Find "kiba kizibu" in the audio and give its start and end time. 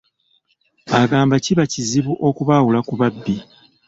1.43-2.13